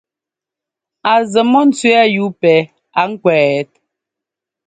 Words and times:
A 1.11 1.13
zɛ 1.31 1.41
mɔ́ 1.51 1.63
ńtsẅɛ́ɛ 1.67 2.05
yúu 2.15 2.29
pɛ 2.41 2.53
a 2.99 3.01
ŋkwɛt? 3.11 3.69